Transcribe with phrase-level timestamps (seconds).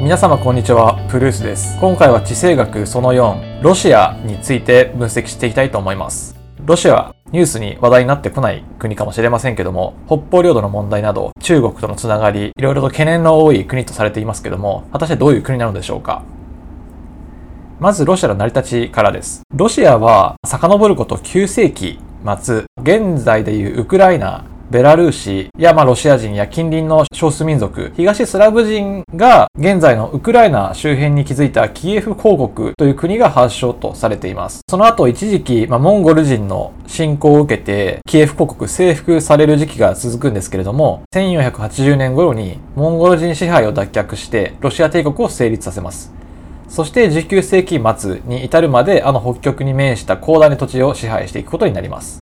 [0.00, 1.78] 皆様こんにちは、プルースです。
[1.78, 6.34] 今回は地政学その4、ロシアについて分析していきたいと思います。
[6.64, 16.22] ロシアニュースに話題になってこない国かもしれませんけども、北方領土の問題など、中国とのつながり、いろいろと懸念の多い国とされていますけども、果たしてどういう国なのでしょうか
[17.78, 19.42] まずロシアの成り立ちからです。
[19.54, 21.98] ロシアは遡ること9世紀
[22.40, 34.60] 末、現在でいうウクライナ、ベラルーシやまあロシア人や近隣の少数民族、東スラブ人が現在のウクライナ周辺に築いたキエフ公国という国が発祥とされています。
[34.70, 46.12] その後一時期、まあ、モンゴル人の侵攻を受けてキエフ国国征服される時期が続くんですけれども、1480年頃にモンゴル人支配を脱却してロシア帝国を成立させます。
[46.68, 52.19] そして19世紀末に至るまであの北極に面した広大な土地を支配していくことになります。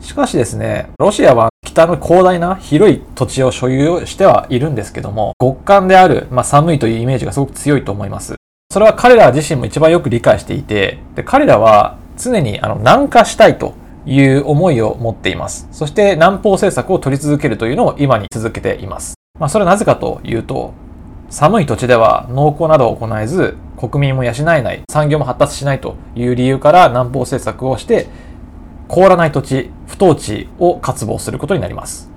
[0.00, 8.36] しかしですね、ロシアは北の広大な広い土地を所有してはいるんですけども、極寒である、まあ、寒いというイメージがすごく強いと思います。
[8.70, 13.74] それは彼ら自身も一番よく理解していて、で彼らは常にあの南下したいと
[14.06, 15.68] いう思いを持っています。
[15.72, 19.14] そして南方政策を取り続けるというのを今に続けています。
[19.38, 20.72] まあ、それはなぜかというと、
[21.28, 28.06] 寒い土地では農耕などを行えず、国民も養えない、産業も発達しないという理由から南方政策をして、
[28.88, 32.10] 凍らない土地、不当地を渇望することになります。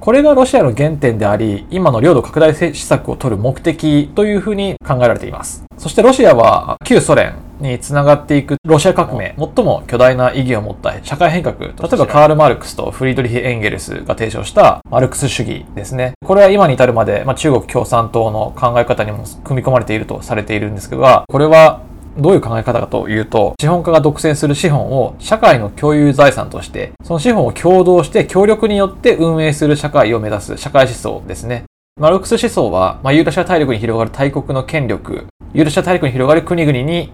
[0.00, 5.64] これがロシアの原点であり、今の領土拡大施策を取る目的というふうに考えられています。
[5.76, 16.12] そしてロシアは旧ソ連につながっていくロシア革命、最も巨大な意義を持った社会変革、例えばカール・マルクスとフリードリヒ・エンゲルスが提唱したマルクス主義ですね。
[16.24, 21.82] これは今に至るまで、まあ、中国共産党の考え方にも組み込まれているとされているんですが、これは
[22.20, 31.64] どういう考え方かというと、資本家が独占する資本を社会の共有財産として、その資本を共同して協力によって運営する社会を目指す社会思想ですね。
[31.98, 37.12] マルクス思想は、まあ、ユーラシア大陸に広がる大国の権力、ユーラシア大陸に広がる国々に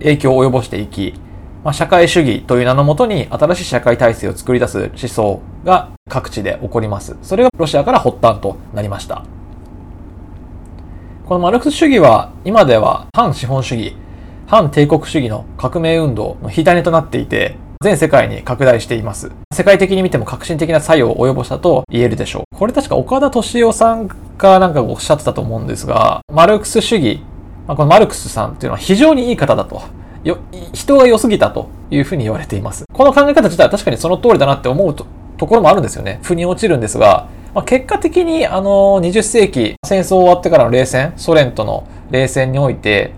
[0.00, 1.14] 影響を及ぼしていき、
[1.62, 7.16] まあ、社会主義という名のもとに新しい社会体制を作り出す思想が各地で起こります。
[7.22, 9.24] それがロシアから発端となりました。
[11.24, 13.96] このマルクス主義は今では反資本主義、
[14.52, 19.32] 反帝国主義の革命運動の火種となっていて、全世界に拡大しています。
[19.50, 22.56] 世界的に見ても革新的な作用を及ぼしたと言えるでしょう。
[22.58, 27.22] これ確か岡田敏夫さんがなんかおっしゃってたと思うんですが、マルクス主義、
[27.66, 29.80] まあ、このマルクスさんっていうのは非常にいい方だと。
[30.22, 30.36] よ
[30.74, 32.84] 人が良すぎたというふうに言われています。
[32.92, 35.06] この考え方自体は確かにその通りだなって思うと
[35.38, 36.20] ところもあるんですよね。
[36.24, 43.14] 腑に落ちるんですが、まあ、結果的にあの20世紀戦争終わってからの冷戦、ソ連との冷戦において、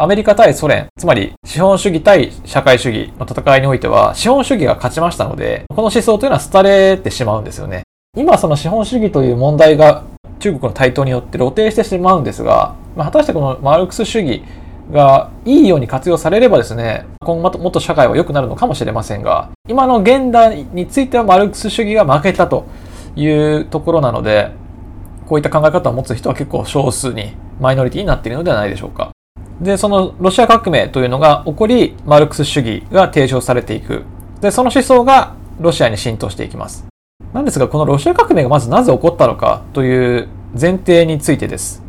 [0.00, 7.82] アメリカ対ソ連、つまり資本主義対社会主義の戦いにおいては、資本主義が勝ちましたので、この思想というのは廃れてしまうんですよね。
[8.16, 10.04] 今その資本主義という問題が
[10.38, 14.44] 中国の台頭によって露呈してしまうんですが、まあ、果たしてこのマルクス主義
[14.92, 22.66] がいいように活用されればですね、今後もっと社会は良くなるのかもしれませんが、今の現代についてはマルクス主義が負けたと
[23.16, 24.52] いうところなので、
[25.26, 29.10] こういった考え方を持つ人は結構少数に、マイノリティになっているのではないでしょうか。
[29.60, 34.04] で、そのロシア革命というのが起こり、マルクス主義が提唱されていく。
[34.40, 36.86] で、その思想がロシアに浸透していきます。
[37.32, 41.82] なんですが、このロシア革命がまずなぜ起こったのかという前提についてです。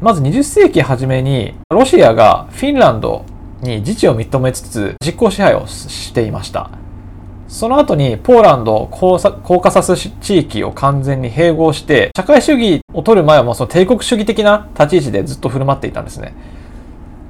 [0.00, 3.24] まず20世紀初めに、ロシアがフィンランド
[3.62, 6.70] に自治を認めつつ実効支配をしていました。
[7.46, 16.34] その後にポーランド、コーカサス地域を完全に併合して、社会主義を取る前はもうその帝国主義的な立ち位置でずっと振る舞っていたんですね。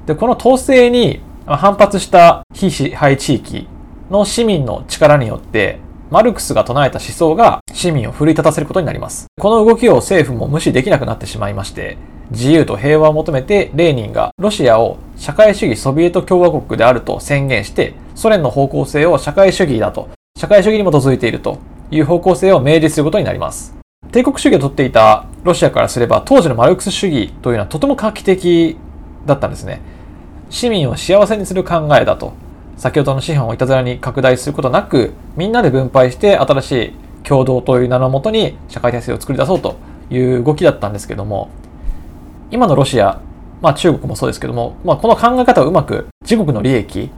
[0.09, 3.67] で、この統制に反発した非支配地域
[4.09, 5.77] の市民の力によって、
[6.09, 9.27] マルクスが唱えた思想が市民を奮い立たせることになります。
[9.39, 11.97] この動きを政府も無視できなくなってしまいまして、
[12.31, 20.09] 自由と平和を求めてレーニンがロシアを社会主義ソビエト共和国であると宣言して、ソ連の方向性を社会主義だと、
[20.39, 21.59] 社会主義に基づいていると
[21.91, 23.77] いう方向性を明示することになります。
[24.11, 28.75] 帝国主義を取っていたロシアからすれば、当時のマルクス主義というのはとても画期的
[29.27, 29.98] だったんですね。
[30.49, 32.33] 市民を幸せにする考えだと。
[32.77, 36.93] 先ほどの資本をいたずらに拡大することなく、みんなで分配して新しい
[37.23, 39.75] 共同という名のもとに社会体制を作り出そうと
[40.09, 41.49] いう動きだったんですけども、
[42.51, 43.21] 今のロシア、
[43.61, 47.11] まあ中国もそうですけども、まあこの考え方をうまく自国の利益、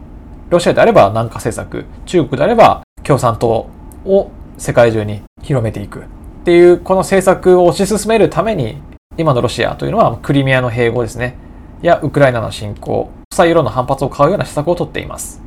[0.50, 3.70] ロシアであれば南下政策、中国であれば共産党
[4.06, 6.04] を世界中に広めていくっ
[6.44, 8.82] ていうこの政策を推し進めるために、
[9.18, 11.38] 今のロシアというのはクリミアの併合ですね。
[11.84, 15.42] やウクライナの侵攻、国際世論の反発を買うような施策を取っています。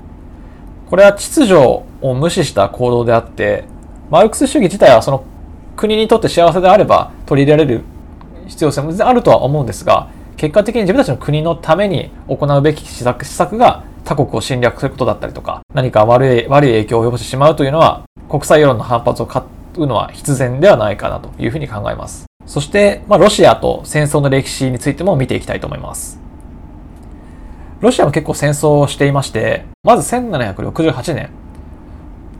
[0.88, 1.84] これは秩序を
[2.14, 3.64] 無視した行動であって、
[4.10, 5.22] マルクス主義自体はその
[5.76, 7.84] 国にとって幸せであれば取り入れられる
[8.46, 10.08] 必要性も全然あるとは思うんですが、
[10.38, 19.42] 結果的に自分たちの国のために行うべき施策施策が他国を侵略することだったりとか、何か悪い悪い影響を及ぼしてしまうというのは、国際世論の反発を買
[19.76, 22.24] うのは必然ではないかなというふうに考えます。
[22.46, 26.23] そして、まあ、ロシアと戦争の歴史についても見ていきたいと思います。
[27.80, 31.30] ロシアも結構戦争をしていまして、まず1768年、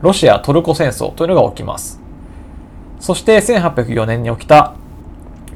[0.01, 1.99] ロシア・トルコ戦争というのが起きます。
[2.99, 4.73] そして1804年に起きた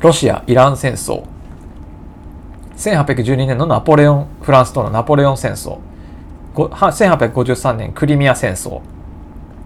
[0.01, 1.23] ロシア・イラン戦争。
[2.77, 5.79] 1812年のナポレオン、フランスとのナポレオン戦争。
[6.53, 8.81] 1853年クリミア戦争。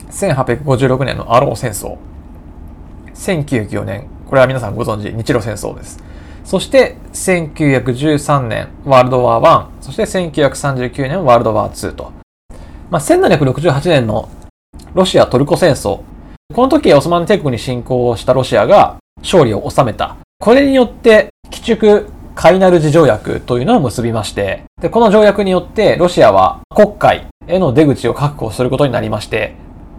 [0.09, 1.97] 1856年のアロー戦争。
[3.13, 6.03] 1904年、これは皆さんご存知、日露戦争です。
[6.43, 12.11] そして1913年ワールドワー1、そして1939年ワールドワー2と。
[12.89, 14.29] まあ、1768年の
[14.93, 16.01] ロシア・トルコ戦争。
[16.53, 20.17] この時オスマン帝国に侵攻したロシアが勝利を収めた。
[20.39, 29.55] これによって鬼畜カイナルジ条約というのを結びまして、で、この条約によってロシアは国会への出口を確保することになりまして、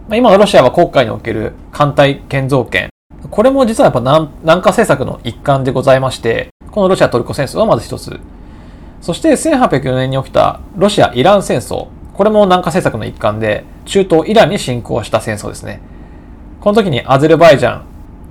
[0.07, 2.89] まあ、今のロシアは国会における艦隊建造権。
[3.29, 8.19] これも実はやっぱ南南下政策の一環でございまして、このロシア・トルコ戦争はまず一つ。
[9.01, 11.87] そして1804年に起きたロシア・イラン戦争。
[12.13, 15.81] これも南下政策の一環で、中東イランに侵攻した戦争ですね。
[16.61, 17.81] この時にアゼルバイジャン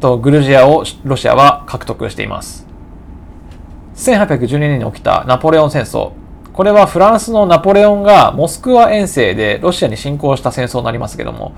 [0.01, 2.67] とグルジアをロシアは獲得しています。
[3.97, 6.13] 1812年に起きたナポレオン戦争。
[6.53, 11.53] これはフランスのナポレオンがモスクワ遠征でロシアに侵攻した戦争になりますけども、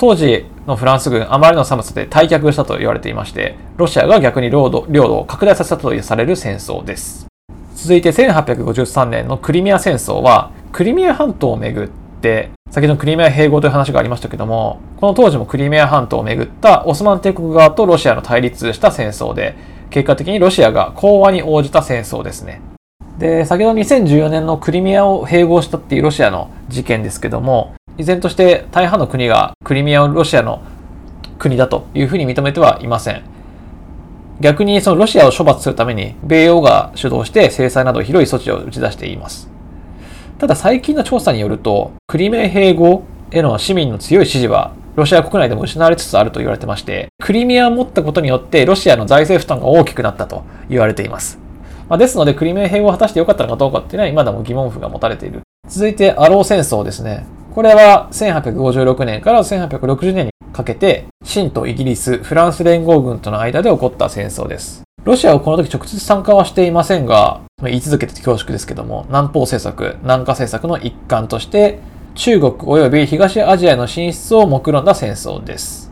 [0.00, 7.26] 当時のフランス軍あまりの寒さで退却したと言われていまして、ロシアが逆に領土領土を拡大させたとされる戦争です。
[7.74, 11.88] 続いて1853年のクリミア戦争は、クリミア半島をめぐっ
[12.22, 19.54] て、先ほどクリミア併合という話がありましたけども、この当時もクリミア半島をめぐったオスマン帝国側とロシアの対立した戦争で、
[19.90, 22.62] 結果的にロシアが講和に応じた戦争ですね。
[23.18, 30.62] で、先ほど2014年のクリミアを併合したっていうロシアの事件ですけども、依然として大半の国がクリミアをロシアの
[31.38, 33.22] 国だというふうに認めてはいません。
[34.40, 39.50] 逆にそのロシアを処罰するために米欧が主導して制裁など広い措置を打ち出しています。
[40.38, 51.38] ただ最近の調査によると、クリミア併合への市民の強い支持は、ロシア国内でも失われつつあると言われてまして、クリミアを持ったことによってロシアの財政負担が大きくなったと言われています。
[51.90, 55.42] まあ、ですので、クリミア併合を果たしてよかったのかどうかっていうのは今でも疑問符が持たれている。
[55.68, 57.26] 続いて、アロー戦争ですね。
[57.54, 64.82] これは1856年から1860年にかけて、清とイギリス、フランス連合軍との間で起こった戦争です。
[65.02, 71.80] ロシアはこの時直接参加はしていませんが、言い続けて恐縮ですけども、南方政策、南下政策の一環として、
[72.14, 75.90] 中国及び東アジアの進出を目論んだ戦争です。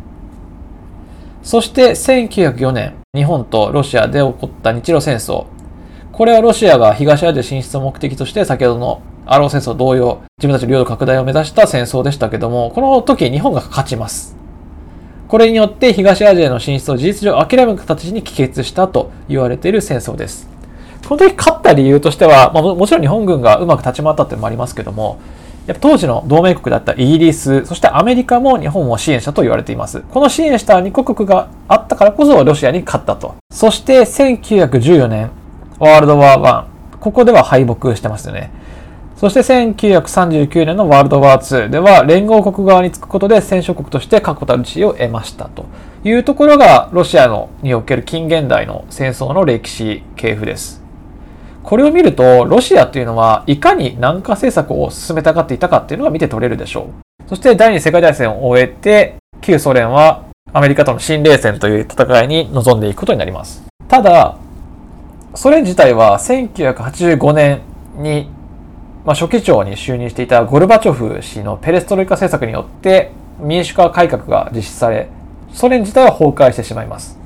[1.43, 5.47] そして1904年、日本とロシアで起こった日露戦争。
[6.13, 14.35] これはロシアが東アジア進出を目的として先ほどのアロー戦争同様、自分たちの領土拡大を目指した戦争でしたけども、この時日本が勝ちます。
[15.29, 20.49] これによって東アジアへの進出を事実上諦める形に帰結したと言われている戦争です。
[21.07, 25.19] この時勝った理由としては、まあ、もちろん日本軍がうまく立ち回ったっていうのもありますけども、
[25.67, 30.01] やっぱ当時の同盟国だったイギリス、そしてアメリカも日本を支援したと言われています。
[30.01, 33.35] この支援した2国国があったからこそロシアに勝ったと。
[33.53, 35.31] そして1914年、
[35.79, 36.99] ワールドワー1。
[37.01, 38.51] ここでは敗北してますよね。
[39.19, 45.67] そして1939年のワールドワー2では連合国側につくことで戦勝国として確固たる地位を得ましたと
[46.05, 50.85] いうところがロシアのにおける近現代の戦争の歴史系譜です。
[51.65, 56.93] これを見るとロシアというのはいかに南下政策を進めたがっていたかっていうのが見て取れるでしょ
[57.27, 57.29] う。
[57.29, 63.65] そして第二次世界大戦を終えて旧ソ連はアメリカとの新冷戦という戦いに臨んでいくことになります。
[63.89, 64.37] ただ、
[65.35, 67.63] ソ連自体は1985年
[67.97, 68.38] に
[69.09, 73.11] まあ、書記長に就任していたゴルバチョフ氏のペレストロイカ政策によって
[73.41, 75.09] 民主化改革が実施され、
[75.51, 77.19] ソ連自体は崩壊してしまいます。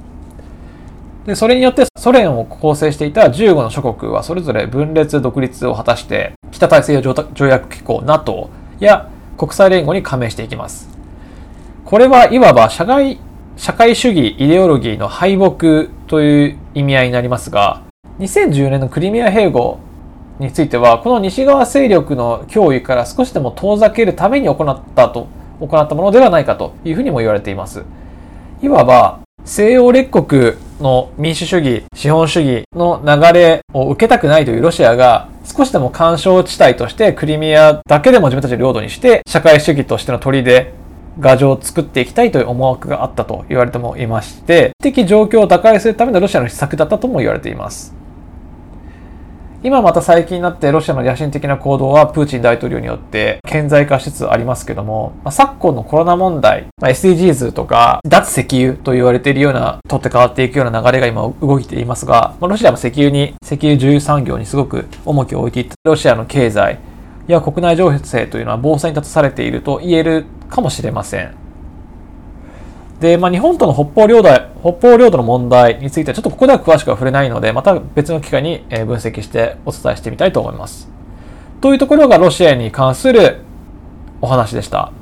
[1.26, 8.48] で、それによってソ連を構成していた15の諸国はそれぞれ分裂独立を果たして、北大西洋条約機構 NATO
[8.78, 10.88] や国際連合に加盟していきます。
[11.84, 13.18] これはいわば社会、
[13.56, 17.82] 社会主義イデオロギーの敗北という意味合いになりますが、
[18.20, 19.80] 2010年のクリミア併合
[20.42, 25.28] については、この西側勢力の脅威から少しでも遠ざけるために行ったと、
[25.61, 27.84] 行ったものではないかというふうにも言われています。
[28.61, 40.42] いわば、西洋列国の民主主義、資本主義の流れを受けたくないというロシアが少しでも干渉地帯としてクリミアだけでも自分たちの領土にして社会主義としての砦
[41.20, 48.01] 牙城を作っていきたいという思惑があったと言われてもいまして、的状況を打開するためのロシアの施策だったとも言われています。
[49.64, 66.81] 今また最近になってロシアの野心的な行動はプーチン大統領によって顕在化しつつありますけども、まあ、昨今のコロナ問題、まあ、SDGs とか脱石油と言われているような、取って変わっていくような流れが今動いていますが、まあ、ロシアも石油に、石油重油産業にすごく重きを置いていて、ロシアの経済
[67.28, 71.41] や国内情勢というのは防災に立たされていると言えるかもしれません。
[73.02, 74.28] で、まあ、日本との北方領土、
[74.61, 80.88] 北方領土の問題についてはちょっとここでは詳しくは触れないので、また別の機会に分析してお伝えしてみたいと思います。
[81.61, 83.40] というところがロシアに関する
[84.21, 84.92] お話でした。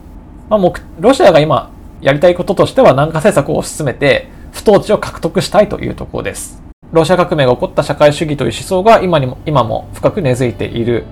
[0.49, 6.63] まあ、ロシアが今やりたいこととしては南下政策を進めて不統治を獲得したいというところです。
[6.93, 11.05] ロシア革命が起こった社会主義という思想が今にも今も深く根付いている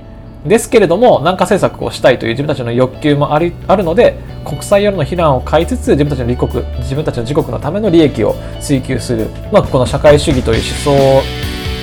[0.47, 4.16] ですけれども、南下政策をしたいという自分たちの欲求もありあるので、
[4.49, 11.23] 国際世論の非難を買いつつ、自分たちの利国、自分たちの自国のための利益を追求する、まあ、この社会主義という思想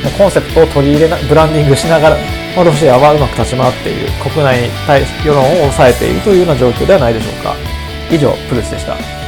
[0.03, 2.17] のコンセプトを取り入れな、ブランディングしながら、
[2.55, 7.55] まあ、ロシアはうまく立ち回っている、国内に対世論を抑えているというような状況ではないでしょうか。
[8.11, 9.24] 以上、プルスでした。